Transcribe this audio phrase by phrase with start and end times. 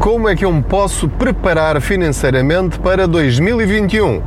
[0.00, 4.22] Como é que eu me posso preparar financeiramente para 2021?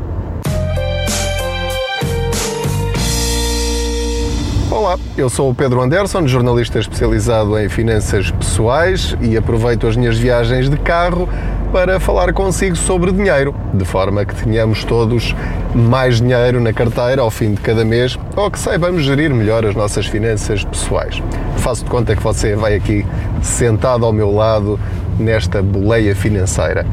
[4.69, 10.17] Olá, eu sou o Pedro Anderson, jornalista especializado em finanças pessoais e aproveito as minhas
[10.17, 11.29] viagens de carro
[11.71, 15.33] para falar consigo sobre dinheiro, de forma que tenhamos todos
[15.73, 19.73] mais dinheiro na carteira ao fim de cada mês ou que saibamos gerir melhor as
[19.73, 21.23] nossas finanças pessoais.
[21.57, 23.05] Faço de conta que você vai aqui
[23.41, 24.77] sentado ao meu lado
[25.21, 26.85] nesta boleia financeira.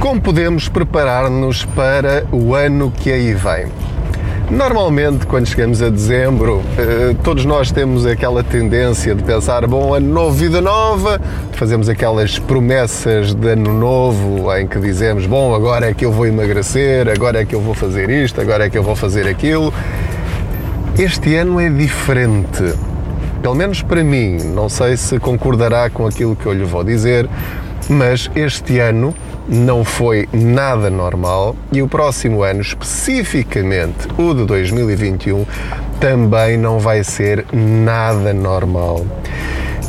[0.00, 3.66] Como podemos preparar-nos para o ano que aí vem?
[4.50, 10.08] Normalmente, quando chegamos a dezembro, eh, todos nós temos aquela tendência de pensar: bom, ano
[10.08, 11.20] novo, vida nova,
[11.52, 16.26] fazemos aquelas promessas de ano novo em que dizemos: bom, agora é que eu vou
[16.26, 19.72] emagrecer, agora é que eu vou fazer isto, agora é que eu vou fazer aquilo.
[20.98, 22.74] Este ano é diferente.
[23.42, 27.28] Pelo menos para mim, não sei se concordará com aquilo que eu lhe vou dizer,
[27.88, 29.14] mas este ano
[29.48, 35.46] não foi nada normal e o próximo ano, especificamente o de 2021,
[35.98, 39.06] também não vai ser nada normal.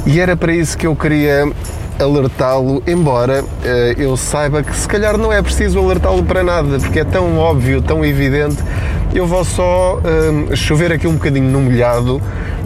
[0.05, 1.51] E era para isso que eu queria
[1.99, 6.99] alertá-lo, embora uh, eu saiba que se calhar não é preciso alertá-lo para nada, porque
[6.99, 8.57] é tão óbvio, tão evidente,
[9.13, 12.21] eu vou só uh, chover aqui um bocadinho no molhado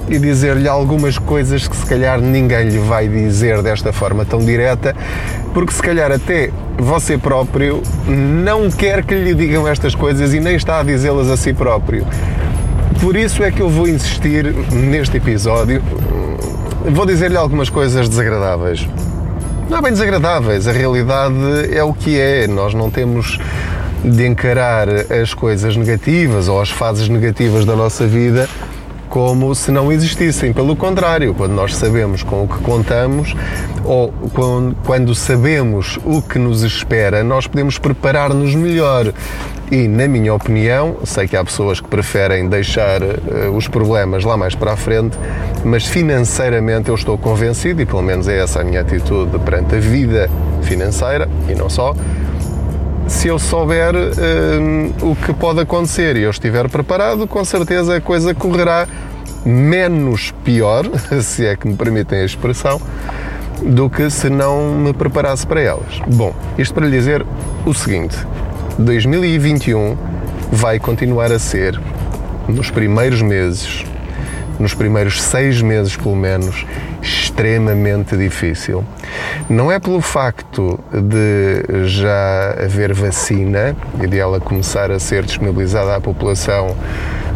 [0.07, 4.95] e dizer-lhe algumas coisas que se calhar ninguém lhe vai dizer desta forma tão direta,
[5.53, 10.55] porque se calhar até você próprio não quer que lhe digam estas coisas e nem
[10.55, 12.05] está a dizê-las a si próprio.
[13.01, 15.81] Por isso é que eu vou insistir neste episódio.
[16.91, 18.87] Vou dizer-lhe algumas coisas desagradáveis.
[19.69, 21.33] Não é bem desagradáveis, a realidade
[21.71, 22.47] é o que é.
[22.47, 23.39] Nós não temos
[24.03, 28.49] de encarar as coisas negativas ou as fases negativas da nossa vida
[29.13, 30.51] como se não existissem.
[30.51, 33.35] Pelo contrário, quando nós sabemos com o que contamos
[33.85, 34.11] ou
[34.83, 39.13] quando sabemos o que nos espera, nós podemos preparar-nos melhor.
[39.69, 44.35] E, na minha opinião, sei que há pessoas que preferem deixar uh, os problemas lá
[44.35, 45.15] mais para a frente,
[45.63, 49.79] mas financeiramente eu estou convencido, e pelo menos é essa a minha atitude perante a
[49.79, 50.27] vida
[50.63, 51.93] financeira e não só,
[53.07, 58.01] se eu souber um, o que pode acontecer e eu estiver preparado, com certeza a
[58.01, 58.87] coisa correrá
[59.45, 60.85] menos pior,
[61.21, 62.81] se é que me permitem a expressão,
[63.61, 65.99] do que se não me preparasse para elas.
[66.07, 67.25] Bom, isto para lhe dizer
[67.65, 68.17] o seguinte:
[68.77, 69.97] 2021
[70.51, 71.79] vai continuar a ser,
[72.47, 73.85] nos primeiros meses,
[74.59, 76.65] nos primeiros seis meses pelo menos,
[77.01, 78.83] extremamente difícil.
[79.49, 85.95] Não é pelo facto de já haver vacina e de ela começar a ser disponibilizada
[85.95, 86.75] à população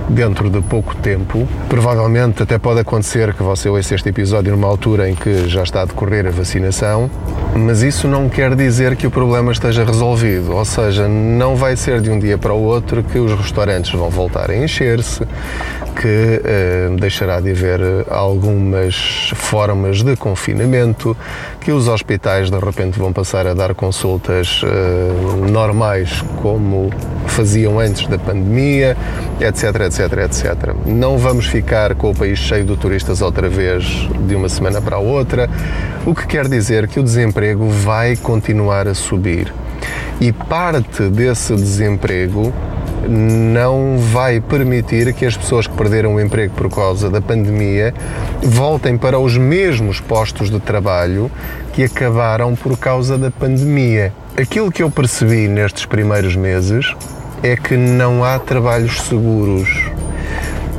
[0.09, 1.47] dentro de pouco tempo.
[1.67, 5.81] Provavelmente até pode acontecer que você ouça este episódio numa altura em que já está
[5.81, 7.09] a decorrer a vacinação,
[7.55, 12.01] mas isso não quer dizer que o problema esteja resolvido, ou seja, não vai ser
[12.01, 15.25] de um dia para o outro que os restaurantes vão voltar a encher-se,
[15.99, 21.17] que uh, deixará de haver algumas formas de confinamento,
[21.59, 26.91] que os hospitais de repente vão passar a dar consultas uh, normais como
[27.25, 28.95] faziam antes da pandemia,
[29.39, 30.75] etc, etc, etc.
[30.85, 34.97] Não vamos ficar com o país cheio de turistas outra vez de uma semana para
[34.97, 35.49] a outra,
[36.05, 39.51] o que quer dizer que o desemprego vai continuar a subir.
[40.19, 42.53] E parte desse desemprego
[43.07, 47.93] não vai permitir que as pessoas que perderam o emprego por causa da pandemia
[48.41, 51.31] voltem para os mesmos postos de trabalho
[51.73, 54.13] que acabaram por causa da pandemia.
[54.35, 56.93] Aquilo que eu percebi nestes primeiros meses
[57.41, 59.69] é que não há trabalhos seguros.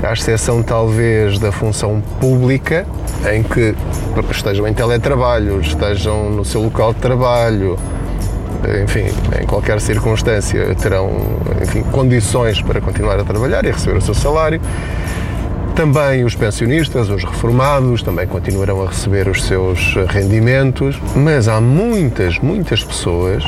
[0.02, 2.86] À exceção, talvez, da função pública,
[3.32, 3.74] em que
[4.30, 7.76] estejam em teletrabalho, estejam no seu local de trabalho,
[8.82, 9.06] enfim,
[9.40, 11.10] em qualquer circunstância terão
[11.62, 14.60] enfim, condições para continuar a trabalhar e receber o seu salário.
[15.78, 22.36] Também os pensionistas, os reformados, também continuarão a receber os seus rendimentos, mas há muitas,
[22.40, 23.44] muitas pessoas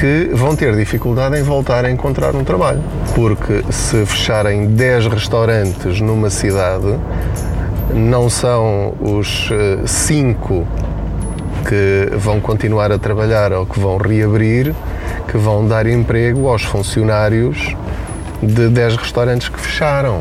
[0.00, 2.82] que vão ter dificuldade em voltar a encontrar um trabalho.
[3.14, 6.98] Porque se fecharem 10 restaurantes numa cidade,
[7.94, 9.48] não são os
[9.86, 10.88] 5 eh,
[11.68, 14.74] que vão continuar a trabalhar ou que vão reabrir,
[15.30, 17.76] que vão dar emprego aos funcionários
[18.42, 20.20] de 10 restaurantes que fecharam.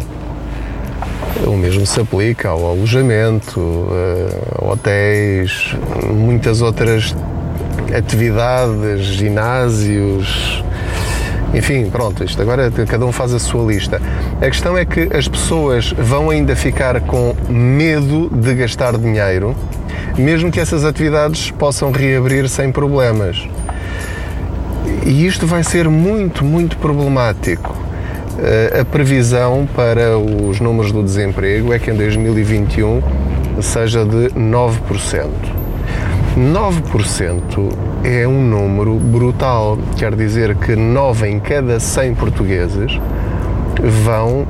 [1.45, 3.87] O mesmo se aplica ao alojamento,
[4.59, 5.73] a hotéis,
[6.11, 7.15] muitas outras
[7.95, 10.61] atividades, ginásios,
[11.53, 14.01] enfim, pronto, isto agora cada um faz a sua lista.
[14.41, 19.55] A questão é que as pessoas vão ainda ficar com medo de gastar dinheiro
[20.17, 23.47] mesmo que essas atividades possam reabrir sem problemas.
[25.05, 27.75] E isto vai ser muito, muito problemático.
[28.39, 33.01] Eh, a previsão para os números do desemprego é que em 2021
[33.61, 35.27] seja de 9%.
[36.37, 37.73] 9%
[38.03, 42.99] é um número brutal, quer dizer que 9 em cada 100 portugueses
[44.03, 44.45] vão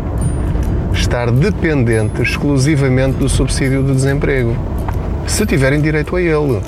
[0.92, 4.54] estar dependentes exclusivamente do subsídio de desemprego,
[5.28, 6.62] se tiverem direito a ele.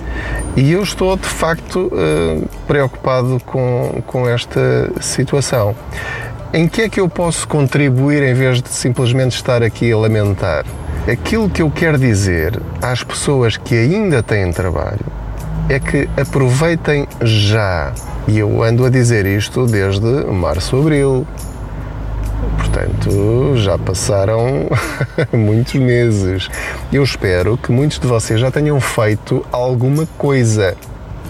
[0.56, 5.76] E eu estou de facto eh, preocupado com, com esta situação.
[6.54, 10.66] Em que é que eu posso contribuir em vez de simplesmente estar aqui a lamentar?
[11.12, 15.06] Aquilo que eu quero dizer às pessoas que ainda têm trabalho
[15.70, 17.94] é que aproveitem já.
[18.28, 21.26] E eu ando a dizer isto desde março, abril.
[22.72, 24.68] Portanto, já passaram
[25.34, 26.50] muitos meses.
[26.94, 30.78] Eu espero que muitos de vocês já tenham feito alguma coisa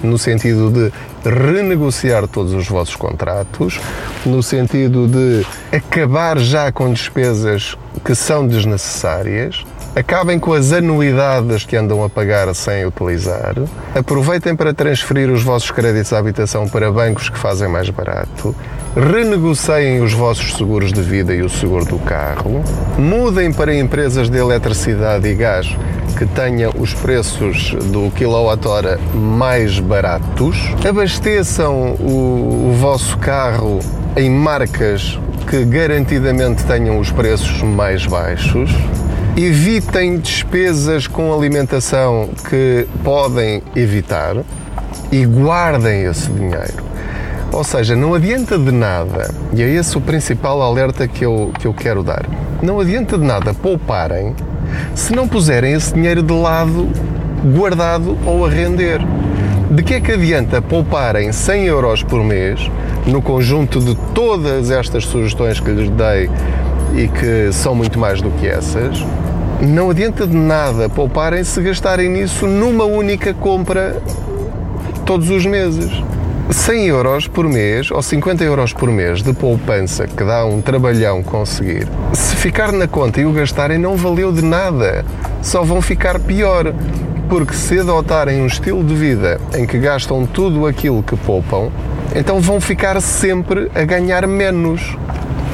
[0.04, 0.92] no sentido de
[1.24, 3.80] renegociar todos os vossos contratos,
[4.26, 5.46] no sentido de
[5.76, 9.66] acabar já com despesas que são desnecessárias,
[9.96, 13.56] acabem com as anuidades que andam a pagar sem utilizar,
[13.94, 18.56] aproveitem para transferir os vossos créditos à habitação para bancos que fazem mais barato,
[18.96, 22.64] renegociem os vossos seguros de vida e o seguro do carro,
[22.98, 25.78] mudem para empresas de eletricidade e gás
[26.18, 30.58] que tenham os preços do quilowatt-hora mais baratos,
[30.88, 33.80] abasteçam o, o vosso carro
[34.18, 38.70] em marcas que garantidamente tenham os preços mais baixos,
[39.38, 44.36] evitem despesas com alimentação que podem evitar
[45.12, 46.89] e guardem esse dinheiro.
[47.52, 51.66] Ou seja, não adianta de nada, e é esse o principal alerta que eu, que
[51.66, 52.26] eu quero dar.
[52.62, 54.36] Não adianta de nada pouparem
[54.94, 56.88] se não puserem esse dinheiro de lado,
[57.56, 59.00] guardado ou a render.
[59.72, 62.70] De que é que adianta pouparem 100 euros por mês
[63.06, 66.30] no conjunto de todas estas sugestões que lhes dei
[66.96, 69.04] e que são muito mais do que essas?
[69.62, 74.02] Não adianta de nada pouparem se gastarem nisso numa única compra
[75.06, 75.92] todos os meses.
[76.52, 81.22] 100 euros por mês ou 50 euros por mês de poupança que dá um trabalhão
[81.22, 85.06] conseguir, se ficar na conta e o gastarem, não valeu de nada.
[85.44, 86.74] Só vão ficar pior.
[87.30, 91.70] Porque se adotarem um estilo de vida em que gastam tudo aquilo que poupam,
[92.16, 94.98] então vão ficar sempre a ganhar menos.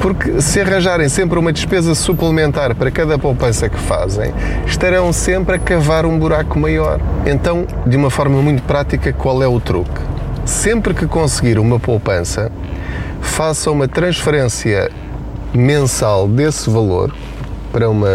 [0.02, 4.34] Porque se arranjarem sempre uma despesa suplementar para cada poupança que fazem,
[4.66, 7.02] estarão sempre a cavar um buraco maior.
[7.26, 10.05] Então, de uma forma muito prática, qual é o truque?
[10.46, 12.52] Sempre que conseguir uma poupança,
[13.22, 14.92] faça uma transferência
[15.54, 17.14] mensal desse valor
[17.72, 18.08] para uma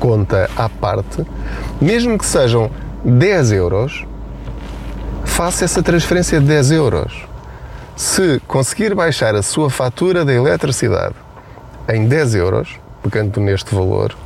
[0.00, 1.24] conta à parte,
[1.80, 2.70] mesmo que sejam
[3.04, 4.04] 10 euros,
[5.24, 7.24] faça essa transferência de 10 euros.
[7.94, 11.14] Se conseguir baixar a sua fatura da eletricidade
[11.88, 12.70] em 10 euros,
[13.02, 14.16] pegando neste valor,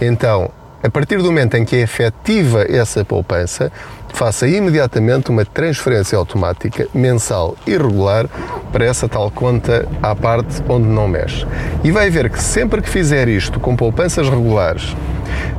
[0.00, 0.50] então,
[0.82, 3.70] a partir do momento em que é efetiva essa poupança,
[4.12, 8.26] faça imediatamente uma transferência automática mensal e regular
[8.70, 11.46] para essa tal conta à parte onde não mexe.
[11.82, 14.96] E vai ver que sempre que fizer isto com poupanças regulares,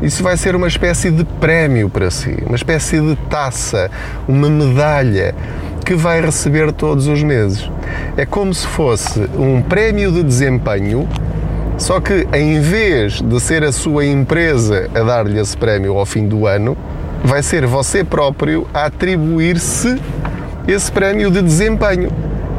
[0.02, 3.90] isso vai ser uma espécie de prémio para si, uma espécie de taça,
[4.28, 5.36] uma medalha
[5.86, 7.69] que vai receber todos os meses.
[8.16, 11.07] É como se fosse um prémio de desempenho
[11.78, 16.28] só que em vez de ser a sua empresa a dar-lhe esse prémio ao fim
[16.28, 16.78] do ano,
[17.23, 19.99] vai ser você próprio a atribuir-se
[20.68, 22.11] esse prémio de desempenho.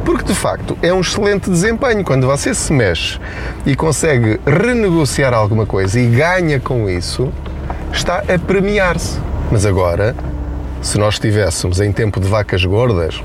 [0.03, 3.19] Porque de facto é um excelente desempenho quando você se mexe
[3.65, 7.31] e consegue renegociar alguma coisa e ganha com isso,
[7.91, 9.19] está a premiar-se.
[9.51, 10.15] Mas agora,
[10.81, 13.21] se nós estivéssemos em tempo de vacas gordas,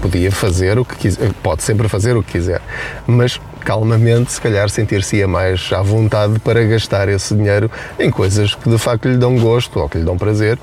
[0.00, 2.60] podia fazer o que quiser, pode sempre fazer o que quiser,
[3.06, 8.68] mas calmamente, se calhar sentir-se-ia mais à vontade para gastar esse dinheiro em coisas que
[8.68, 10.58] de facto lhe dão gosto ou que lhe dão prazer.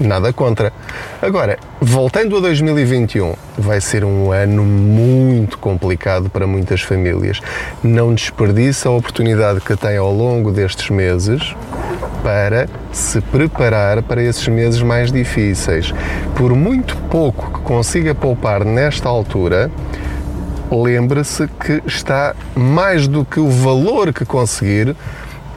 [0.00, 0.72] Nada contra.
[1.20, 7.40] Agora, voltando a 2021, vai ser um ano muito complicado para muitas famílias.
[7.82, 11.54] Não desperdiça a oportunidade que tem ao longo destes meses
[12.22, 15.92] para se preparar para esses meses mais difíceis.
[16.36, 19.70] Por muito pouco que consiga poupar nesta altura,
[20.80, 24.96] lembre-se que está mais do que o valor que conseguir,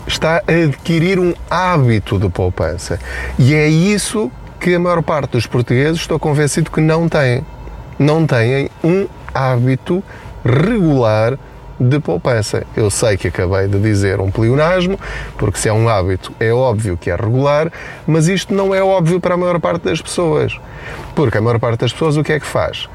[0.08, 3.00] está a adquirir um hábito de poupança.
[3.38, 7.46] E é isso que a maior parte dos portugueses estou convencido que não têm.
[7.98, 10.04] Não têm um hábito
[10.44, 11.38] regular
[11.80, 12.64] de poupança.
[12.76, 15.00] Eu sei que acabei de dizer um pleonasmo,
[15.38, 17.72] porque se é um hábito é óbvio que é regular,
[18.08, 20.58] mas isto não é óbvio para a maior parte das pessoas.
[21.14, 22.88] Porque a maior parte das pessoas o que é que faz?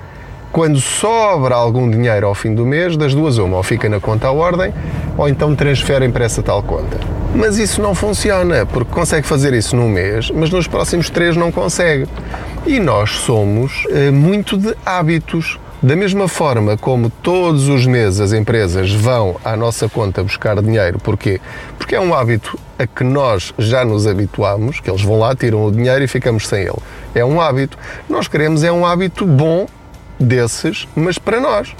[0.53, 4.27] Quando sobra algum dinheiro ao fim do mês, das duas uma, ou fica na conta
[4.27, 4.75] à ordem,
[5.17, 6.99] ou então transferem para essa tal conta.
[7.33, 11.53] Mas isso não funciona, porque consegue fazer isso num mês, mas nos próximos três não
[11.53, 12.09] consegue.
[12.67, 15.59] E nós somos é, muito de hábitos.
[15.81, 20.99] Da mesma forma como todos os meses as empresas vão à nossa conta buscar dinheiro,
[20.99, 21.41] porquê?
[21.79, 25.65] Porque é um hábito a que nós já nos habituamos, que eles vão lá, tiram
[25.65, 26.79] o dinheiro e ficamos sem ele.
[27.15, 27.79] É um hábito.
[28.11, 29.67] Nós queremos é um hábito bom
[30.21, 31.75] desses, mas para nós.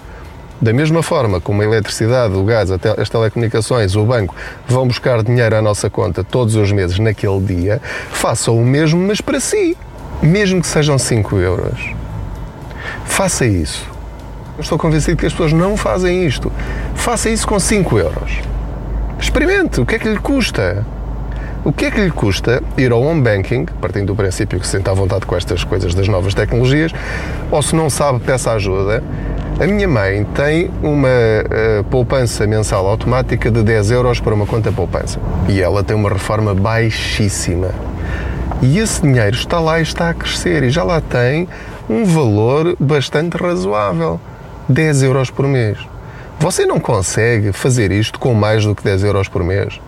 [0.61, 4.35] Da mesma forma como a eletricidade, o gás, as telecomunicações, o banco
[4.67, 7.81] vão buscar dinheiro à nossa conta todos os meses naquele dia,
[8.11, 9.77] façam o mesmo, mas para si.
[10.23, 11.81] Mesmo que sejam 5 euros.
[13.07, 13.89] Faça isso.
[14.59, 16.53] Eu estou convencido que as pessoas não fazem isto.
[16.95, 18.33] Faça isso com 5 euros.
[19.19, 19.81] Experimente.
[19.81, 20.85] O que é que lhe custa?
[21.63, 24.73] O que é que lhe custa ir ao home banking, partindo do princípio que se
[24.73, 26.91] sente à vontade com estas coisas das novas tecnologias,
[27.51, 29.05] ou se não sabe, peça ajuda.
[29.61, 34.73] A minha mãe tem uma uh, poupança mensal automática de 10 euros para uma conta
[34.73, 35.21] poupança.
[35.51, 37.69] E ela tem uma reforma baixíssima.
[38.63, 41.47] E esse dinheiro está lá e está a crescer e já lá tem
[41.91, 44.19] um valor bastante razoável.
[44.67, 45.77] 10 euros por mês.
[46.39, 49.79] Você não consegue fazer isto com mais do que 10 euros por mês?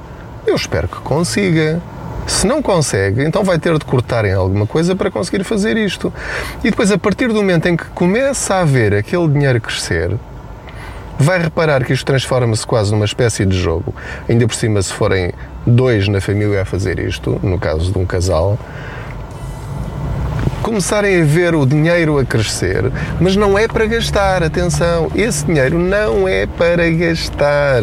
[0.47, 1.81] Eu espero que consiga.
[2.27, 6.13] Se não consegue, então vai ter de cortar em alguma coisa para conseguir fazer isto.
[6.63, 10.17] E depois, a partir do momento em que começa a ver aquele dinheiro crescer,
[11.19, 13.93] vai reparar que isto transforma-se quase numa espécie de jogo.
[14.29, 15.33] Ainda por cima, se forem
[15.67, 18.57] dois na família a fazer isto, no caso de um casal,
[20.62, 22.90] começarem a ver o dinheiro a crescer,
[23.21, 27.83] mas não é para gastar, atenção, esse dinheiro não é para gastar,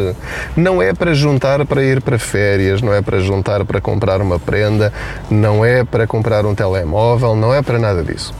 [0.56, 4.40] não é para juntar para ir para férias, não é para juntar para comprar uma
[4.40, 4.94] prenda,
[5.30, 8.34] não é para comprar um telemóvel, não é para nada disso.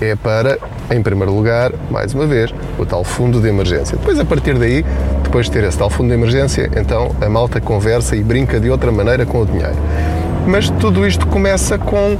[0.00, 0.58] É para,
[0.90, 3.96] em primeiro lugar, mais uma vez, o tal fundo de emergência.
[3.96, 4.84] Depois, a partir daí,
[5.22, 8.68] depois de ter esse tal fundo de emergência, então a malta conversa e brinca de
[8.68, 9.76] outra maneira com o dinheiro.
[10.48, 12.18] Mas tudo isto começa com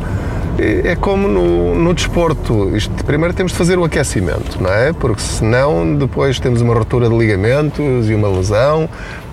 [0.58, 2.76] é como no, no desporto.
[2.76, 4.92] Isto, primeiro temos de fazer o aquecimento, não é?
[4.92, 8.88] Porque senão depois temos uma ruptura de ligamentos e uma lesão.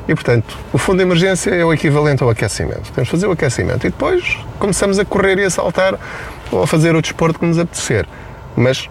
[0.07, 2.91] E, portanto, o fundo de emergência é o equivalente ao aquecimento.
[2.91, 5.97] Temos de fazer o aquecimento e depois começamos a correr e a saltar
[6.51, 8.07] ou a fazer o desporto que nos apetecer.
[8.55, 8.89] Mas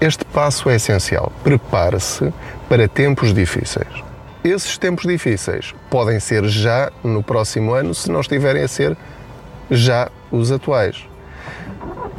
[0.00, 1.30] este passo é essencial.
[1.44, 2.32] Prepare-se
[2.68, 4.06] para tempos difíceis.
[4.42, 8.96] Esses tempos difíceis podem ser já no próximo ano, se não estiverem a ser
[9.70, 11.04] já os atuais.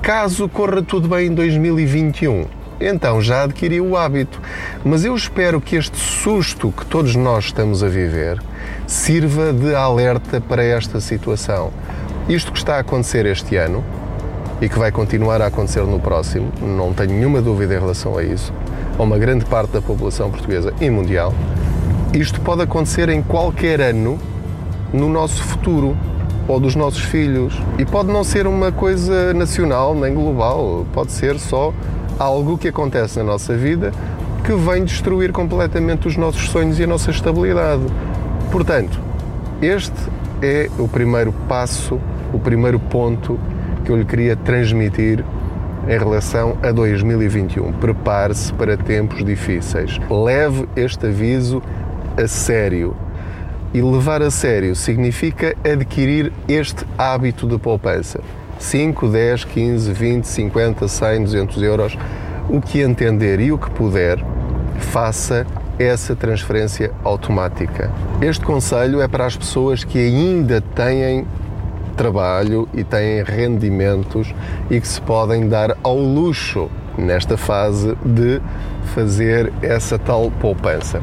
[0.08, 2.46] Caso corra tudo bem em 2021,
[2.80, 4.42] então já adquiriu o hábito.
[4.86, 8.42] Mas eu espero que este susto que todos nós estamos a viver
[8.88, 11.74] sirva de alerta para esta situação.
[12.30, 13.84] Isto que está a acontecer este ano
[14.62, 18.24] e que vai continuar a acontecer no próximo, não tenho nenhuma dúvida em relação a
[18.24, 18.54] isso,
[18.98, 21.34] a uma grande parte da população portuguesa e mundial,
[22.14, 24.18] isto pode acontecer em qualquer ano
[24.94, 25.98] no nosso futuro
[26.48, 27.54] ou dos nossos filhos.
[27.78, 31.74] E pode não ser uma coisa nacional nem global, pode ser só
[32.18, 33.92] algo que acontece na nossa vida
[34.44, 37.84] que vem destruir completamente os nossos sonhos e a nossa estabilidade.
[38.52, 38.98] Portanto,
[39.62, 39.94] este
[40.42, 42.00] é o primeiro passo,
[42.32, 43.38] o primeiro ponto
[43.84, 45.24] que eu lhe queria transmitir
[45.88, 47.74] em relação a 2021.
[47.74, 50.00] Prepare-se para tempos difíceis.
[50.10, 51.62] Leve este aviso
[52.22, 52.96] a sério.
[53.74, 58.22] E levar a sério significa adquirir este hábito de poupança.
[58.60, 61.98] 5, 10, 15, 20, 50, 100, 200 euros,
[62.50, 64.18] o que entender e o que puder,
[64.80, 65.46] faça
[65.78, 67.92] essa transferência automática.
[68.22, 71.26] Este conselho é para as pessoas que ainda têm
[71.96, 74.34] trabalho e têm rendimentos
[74.70, 78.42] e que se podem dar ao luxo nesta fase de
[78.96, 81.02] fazer essa tal poupança.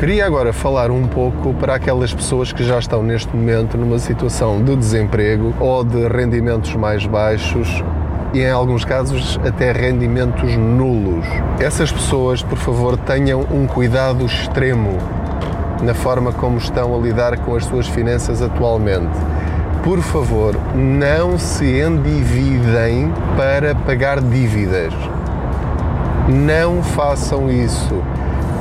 [0.00, 4.64] Queria agora falar um pouco para aquelas pessoas que já estão neste momento numa situação
[4.64, 7.84] de desemprego ou de rendimentos mais baixos
[8.32, 11.26] e em alguns casos até rendimentos nulos.
[11.58, 14.96] Essas pessoas, por favor, tenham um cuidado extremo
[15.82, 19.12] na forma como estão a lidar com as suas finanças atualmente.
[19.84, 24.94] Por favor, não se endividem para pagar dívidas.
[26.26, 28.02] Não façam isso.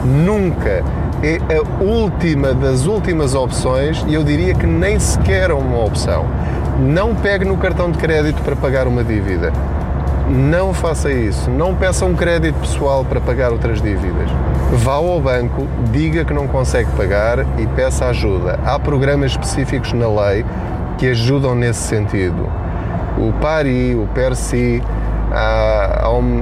[0.03, 0.83] Nunca
[1.21, 6.25] é a última das últimas opções e eu diria que nem sequer é uma opção.
[6.79, 9.51] Não pegue no cartão de crédito para pagar uma dívida.
[10.29, 11.49] não faça isso.
[11.49, 14.29] Não peça um crédito pessoal para pagar outras dívidas.
[14.71, 18.59] Vá ao banco, diga que não consegue pagar e peça ajuda.
[18.63, 20.45] Há programas específicos na lei
[20.97, 22.47] que ajudam nesse sentido.
[23.17, 24.83] O PARI, o PERSI,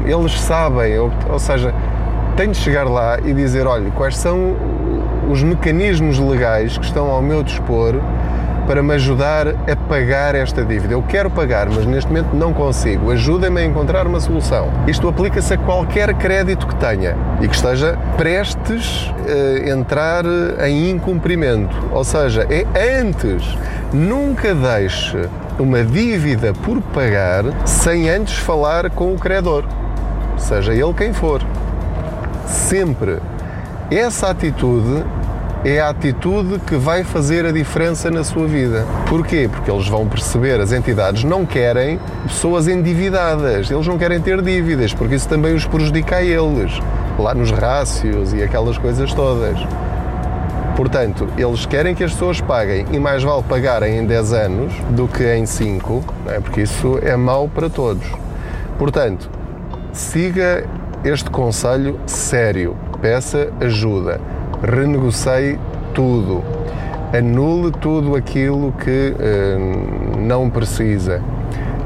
[0.06, 1.74] eles sabem, ou, ou seja,
[2.38, 4.56] tem de chegar lá e dizer: olha, quais são
[5.30, 7.96] os mecanismos legais que estão ao meu dispor
[8.68, 10.94] para me ajudar a pagar esta dívida.
[10.94, 13.12] Eu quero pagar, mas neste momento não consigo.
[13.12, 14.70] Ajuda-me a encontrar uma solução.
[14.86, 20.26] Isto aplica-se a qualquer crédito que tenha e que esteja prestes a entrar
[20.68, 21.76] em incumprimento.
[21.94, 23.58] Ou seja, é antes.
[23.94, 29.64] Nunca deixe uma dívida por pagar sem antes falar com o credor,
[30.38, 31.42] seja ele quem for.
[32.48, 33.20] Sempre.
[33.92, 35.06] Essa atitude
[35.66, 38.86] é a atitude que vai fazer a diferença na sua vida.
[39.10, 39.50] Porquê?
[39.52, 44.94] Porque eles vão perceber, as entidades não querem pessoas endividadas, eles não querem ter dívidas,
[44.94, 46.72] porque isso também os prejudica a eles,
[47.20, 49.60] lá nos rácios e aquelas coisas todas.
[50.76, 55.08] Portanto, eles querem que as pessoas paguem e mais vale pagarem em 10 anos do
[55.08, 56.40] que em 5, é?
[56.40, 58.08] porque isso é mau para todos.
[58.78, 59.30] Portanto,
[59.92, 60.64] siga
[61.08, 64.20] este conselho sério, peça ajuda.
[64.62, 65.58] Renegocie
[65.94, 66.44] tudo,
[67.18, 71.22] anule tudo aquilo que uh, não precisa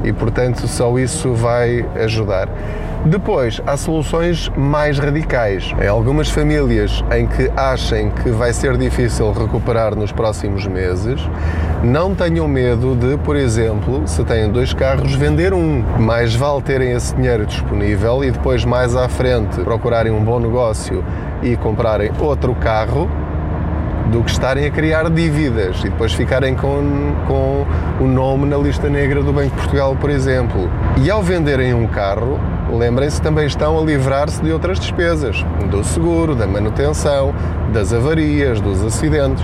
[0.04, 2.48] e, portanto, só isso vai ajudar.
[3.04, 5.74] Depois, há soluções mais radicais.
[5.82, 11.20] Em algumas famílias em que achem que vai ser difícil recuperar nos próximos meses,
[11.82, 15.82] não tenham medo de, por exemplo, se têm dois carros, vender um.
[15.98, 21.04] Mais vale terem esse dinheiro disponível e depois, mais à frente, procurarem um bom negócio
[21.42, 23.10] e comprarem outro carro
[24.12, 27.66] do que estarem a criar dívidas e depois ficarem com, com
[27.98, 30.70] o nome na lista negra do Banco de Portugal, por exemplo.
[30.98, 32.38] E ao venderem um carro,
[32.70, 37.34] lembrem-se também estão a livrar-se de outras despesas, do seguro, da manutenção,
[37.72, 39.42] das avarias, dos acidentes.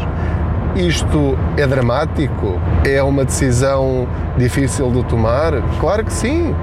[0.77, 2.61] Isto é dramático?
[2.85, 4.07] É uma decisão
[4.37, 5.55] difícil de tomar?
[5.81, 6.55] Claro que sim,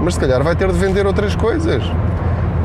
[0.00, 1.84] mas se calhar vai ter de vender outras coisas.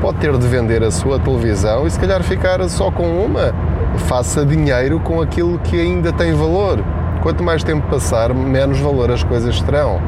[0.01, 3.53] Pode ter de vender a sua televisão e se calhar ficar só com uma
[3.97, 6.83] faça dinheiro com aquilo que ainda tem valor.
[7.21, 10.01] Quanto mais tempo passar, menos valor as coisas terão.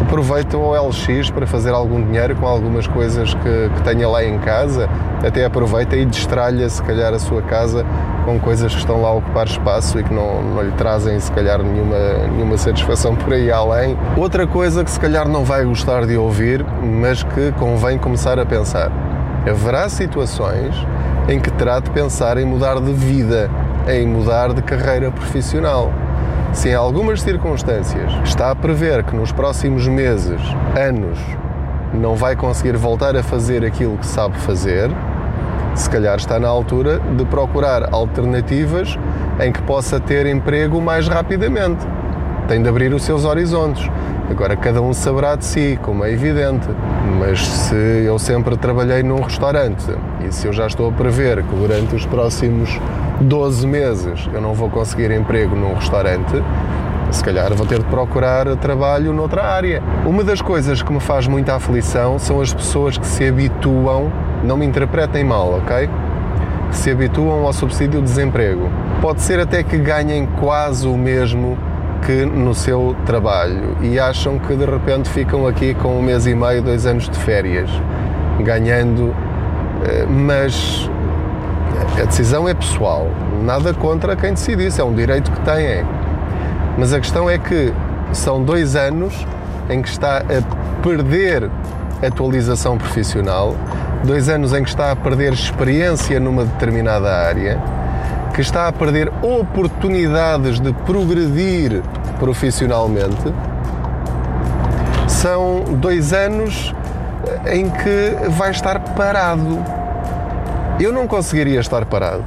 [0.00, 4.38] Aproveita o LX para fazer algum dinheiro com algumas coisas que, que tenha lá em
[4.38, 4.88] casa.
[5.24, 7.84] Até aproveita e destralha, se calhar, a sua casa
[8.24, 11.30] com coisas que estão lá a ocupar espaço e que não, não lhe trazem, se
[11.32, 13.96] calhar, nenhuma, nenhuma satisfação por aí além.
[14.16, 18.46] Outra coisa que, se calhar, não vai gostar de ouvir, mas que convém começar a
[18.46, 18.90] pensar.
[19.48, 20.74] Haverá situações
[21.28, 23.50] em que terá de pensar em mudar de vida,
[23.88, 25.92] em mudar de carreira profissional.
[26.52, 30.40] Se em algumas circunstâncias está a prever que nos próximos meses,
[30.78, 31.18] anos,
[31.92, 34.88] não vai conseguir voltar a fazer aquilo que sabe fazer,
[35.74, 38.96] se calhar está na altura de procurar alternativas
[39.40, 41.84] em que possa ter emprego mais rapidamente.
[42.48, 43.88] Tem de abrir os seus horizontes.
[44.30, 46.68] Agora, cada um saberá de si, como é evidente.
[47.18, 49.86] Mas se eu sempre trabalhei num restaurante
[50.26, 52.80] e se eu já estou a prever que durante os próximos
[53.20, 56.42] 12 meses eu não vou conseguir emprego num restaurante,
[57.10, 59.82] se calhar vou ter de procurar trabalho noutra área.
[60.06, 64.10] Uma das coisas que me faz muita aflição são as pessoas que se habituam,
[64.42, 65.88] não me interpretem mal, ok?
[66.70, 68.70] Que se habituam ao subsídio de desemprego.
[69.00, 71.58] Pode ser até que ganhem quase o mesmo
[72.06, 76.34] que no seu trabalho e acham que de repente ficam aqui com um mês e
[76.34, 77.70] meio, dois anos de férias,
[78.40, 79.14] ganhando,
[79.84, 80.90] eh, mas
[82.00, 83.08] a decisão é pessoal,
[83.42, 85.84] nada contra quem decide isso, é um direito que têm.
[86.76, 87.72] Mas a questão é que
[88.12, 89.26] são dois anos
[89.70, 91.48] em que está a perder
[92.04, 93.54] atualização profissional,
[94.04, 97.60] dois anos em que está a perder experiência numa determinada área
[98.32, 101.82] que está a perder oportunidades de progredir
[102.18, 103.32] profissionalmente,
[105.06, 106.74] são dois anos
[107.46, 109.62] em que vai estar parado.
[110.80, 112.24] Eu não conseguiria estar parado.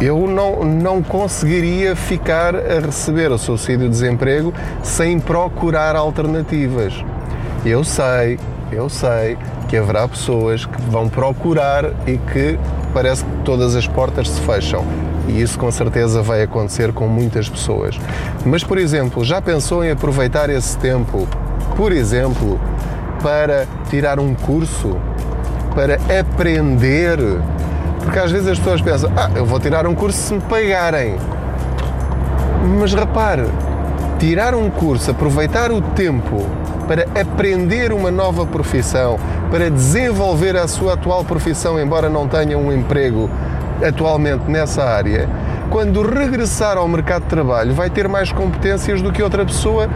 [0.00, 6.92] Eu não, não conseguiria ficar a receber o subsídio de desemprego sem procurar alternativas.
[7.64, 8.38] Eu sei,
[8.70, 12.58] eu sei que haverá pessoas que vão procurar e que
[12.92, 14.84] parece que todas as portas se fecham.
[15.28, 17.98] E isso com certeza vai acontecer com muitas pessoas.
[18.44, 21.26] Mas, por exemplo, já pensou em aproveitar esse tempo,
[21.76, 22.60] por exemplo,
[23.22, 24.96] para tirar um curso?
[25.74, 27.18] Para aprender?
[28.02, 31.16] Porque às vezes as pessoas pensam, ah, eu vou tirar um curso se me pagarem.
[32.78, 33.46] Mas repare,
[34.18, 36.46] tirar um curso, aproveitar o tempo
[36.86, 39.18] para aprender uma nova profissão,
[39.50, 43.28] para desenvolver a sua atual profissão, embora não tenha um emprego
[43.82, 45.28] atualmente nessa área,
[45.70, 49.88] quando regressar ao mercado de trabalho, vai ter mais competências do que outra pessoa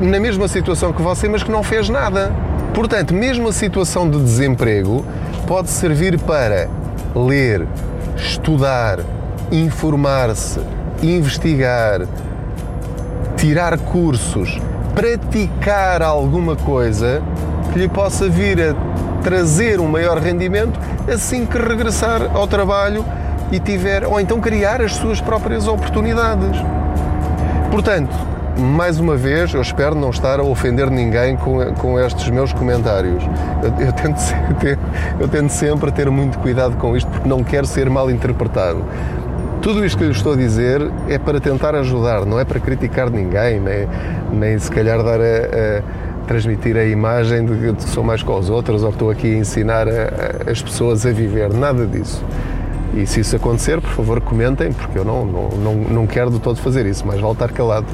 [0.00, 2.32] na mesma situação que você, mas que não fez nada.
[2.72, 5.04] Portanto, mesmo a situação de desemprego
[5.46, 6.68] pode servir para
[7.14, 7.66] ler,
[8.16, 8.98] estudar,
[9.52, 10.60] informar-se,
[11.02, 12.00] investigar,
[13.36, 14.60] tirar cursos,
[14.94, 17.22] praticar alguma coisa
[17.72, 18.93] que lhe possa vir a
[19.24, 20.78] trazer um maior rendimento
[21.12, 23.04] assim que regressar ao trabalho
[23.50, 26.60] e tiver, ou então criar as suas próprias oportunidades.
[27.70, 28.14] Portanto,
[28.58, 33.24] mais uma vez, eu espero não estar a ofender ninguém com, com estes meus comentários.
[33.62, 34.20] Eu, eu, tento,
[35.18, 38.84] eu tento sempre ter muito cuidado com isto porque não quero ser mal interpretado.
[39.60, 43.08] Tudo isto que lhe estou a dizer é para tentar ajudar, não é para criticar
[43.08, 43.88] ninguém, nem,
[44.30, 48.50] nem se calhar dar a, a transmitir a imagem de que sou mais com os
[48.50, 51.52] outros ou estou aqui a ensinar a, a, as pessoas a viver.
[51.52, 52.24] Nada disso.
[52.96, 56.38] E se isso acontecer, por favor, comentem, porque eu não, não, não, não quero de
[56.38, 57.86] todo fazer isso, mas vale estar calado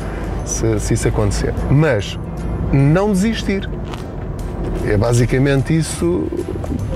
[0.45, 1.55] se, se isso acontecer.
[1.71, 2.19] Mas
[2.73, 3.69] não desistir.
[4.87, 6.27] É basicamente isso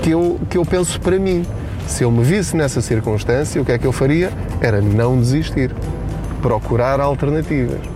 [0.01, 1.45] que eu, que eu penso para mim.
[1.87, 4.31] Se eu me visse nessa circunstância, o que é que eu faria?
[4.59, 5.71] Era não desistir,
[6.41, 7.94] procurar alternativas.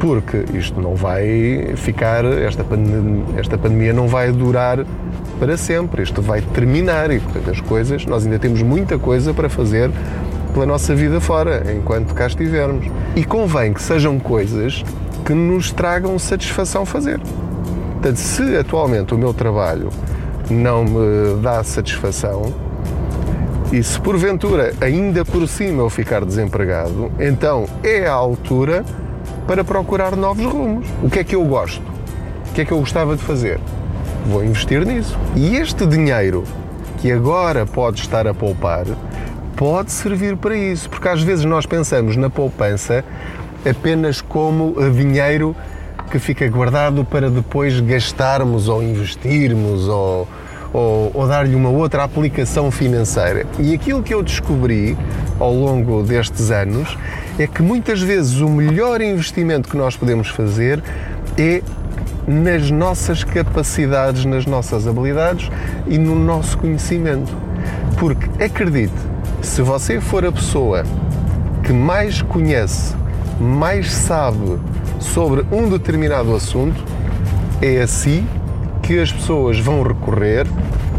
[0.00, 4.84] Porque isto não vai ficar, esta pandemia, esta pandemia não vai durar
[5.38, 9.48] para sempre, isto vai terminar e, portanto, as coisas, nós ainda temos muita coisa para
[9.48, 9.90] fazer
[10.52, 12.86] pela nossa vida fora, enquanto cá estivermos.
[13.14, 14.84] E convém que sejam coisas
[15.24, 17.20] que nos tragam satisfação fazer.
[17.92, 19.90] Portanto, se atualmente o meu trabalho
[20.50, 22.52] não me dá satisfação,
[23.70, 28.82] e se porventura ainda por cima eu ficar desempregado, então é a altura
[29.48, 30.86] para procurar novos rumos.
[31.02, 31.82] O que é que eu gosto?
[32.50, 33.58] O que é que eu gostava de fazer?
[34.26, 35.18] Vou investir nisso.
[35.34, 36.44] E este dinheiro
[36.98, 38.84] que agora pode estar a poupar
[39.56, 43.02] pode servir para isso, porque às vezes nós pensamos na poupança
[43.68, 45.56] apenas como dinheiro
[46.10, 50.28] que fica guardado para depois gastarmos ou investirmos ou,
[50.74, 53.46] ou, ou dar-lhe uma outra aplicação financeira.
[53.58, 54.96] E aquilo que eu descobri
[55.40, 56.96] ao longo destes anos
[57.38, 60.82] é que muitas vezes o melhor investimento que nós podemos fazer
[61.36, 61.62] é
[62.26, 65.50] nas nossas capacidades, nas nossas habilidades
[65.86, 67.32] e no nosso conhecimento.
[67.96, 68.92] Porque acredite,
[69.40, 70.84] se você for a pessoa
[71.62, 72.94] que mais conhece,
[73.40, 74.58] mais sabe
[74.98, 76.84] sobre um determinado assunto,
[77.62, 78.26] é assim
[78.82, 80.46] que as pessoas vão recorrer,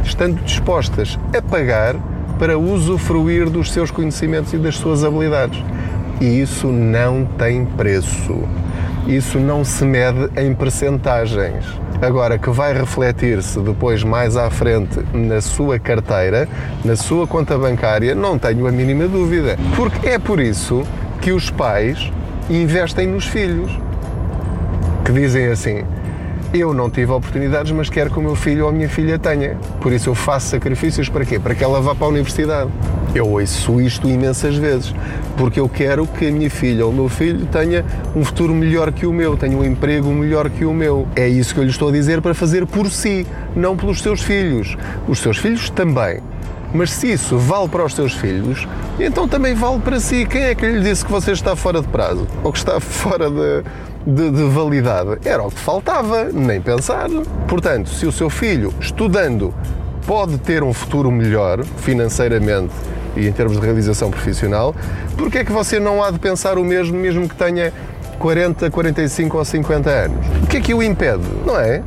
[0.04, 1.96] estando dispostas a pagar
[2.38, 5.62] para usufruir dos seus conhecimentos e das suas habilidades.
[6.20, 8.38] E isso não tem preço.
[9.08, 11.66] Isso não se mede em percentagens.
[12.02, 16.48] Agora, que vai refletir-se depois mais à frente na sua carteira,
[16.84, 19.58] na sua conta bancária, não tenho a mínima dúvida.
[19.76, 20.84] Porque é por isso
[21.22, 22.12] que os pais
[22.50, 23.72] investem nos filhos.
[25.04, 25.84] Que dizem assim:
[26.54, 29.56] eu não tive oportunidades, mas quero que o meu filho ou a minha filha tenha.
[29.80, 31.40] Por isso eu faço sacrifícios para quê?
[31.40, 32.70] Para que ela vá para a universidade.
[33.14, 34.94] Eu ouço isto imensas vezes,
[35.38, 37.86] porque eu quero que a minha filha ou o meu filho tenha
[38.16, 41.08] um futuro melhor que o meu, tenha um emprego melhor que o meu.
[41.16, 44.22] É isso que eu lhe estou a dizer para fazer por si, não pelos seus
[44.22, 44.78] filhos.
[45.08, 46.20] Os seus filhos também.
[46.74, 48.68] Mas se isso vale para os seus filhos,
[49.00, 50.26] então também vale para si.
[50.26, 52.28] Quem é que lhe disse que você está fora de prazo?
[52.44, 53.64] Ou que está fora de,
[54.06, 55.18] de, de, validade?
[55.26, 57.10] Era o que faltava, nem pensar.
[57.48, 59.54] Portanto, se o seu filho, estudando,
[60.06, 62.74] pode ter um futuro melhor financeiramente
[63.16, 64.74] e em termos de realização profissional,
[65.18, 67.74] por que é que você não há de pensar o mesmo, mesmo que tenha
[68.18, 70.28] 40, 45 ou 50 anos?
[70.44, 71.24] O que é que o impede?
[71.46, 71.82] Não é?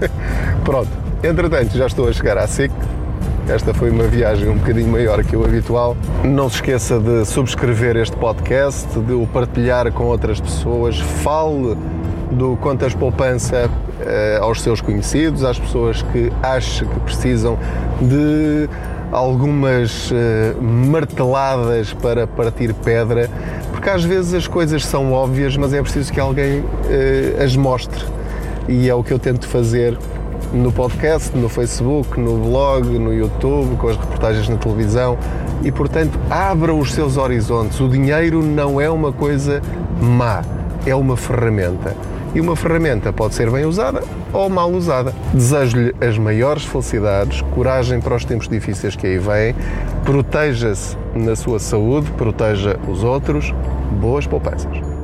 [0.64, 0.90] Pronto,
[1.22, 2.72] entretanto, já estou a chegar à SIC.
[3.48, 5.96] Esta foi uma viagem um bocadinho maior que o habitual.
[6.22, 11.00] Não se esqueça de subscrever este podcast, de o partilhar com outras pessoas.
[11.00, 11.74] Fale
[12.30, 13.70] do Contas Poupança
[14.02, 17.58] eh, aos seus conhecidos, às pessoas que acham que precisam
[18.02, 18.68] de
[19.10, 23.30] algumas uh, marteladas para partir pedra,
[23.70, 28.04] porque às vezes as coisas são óbvias, mas é preciso que alguém uh, as mostre.
[28.68, 29.96] E é o que eu tento fazer
[30.52, 35.18] no podcast, no Facebook, no blog, no YouTube, com as reportagens na televisão.
[35.62, 37.80] E portanto, abra os seus horizontes.
[37.80, 39.60] O dinheiro não é uma coisa
[40.00, 40.42] má,
[40.86, 41.94] é uma ferramenta
[42.34, 45.14] e uma ferramenta pode ser bem usada ou mal usada.
[45.32, 49.54] Desejo-lhe as maiores felicidades, coragem para os tempos difíceis que aí vêm,
[50.04, 53.54] proteja-se na sua saúde, proteja os outros,
[54.00, 54.97] boas poupanças.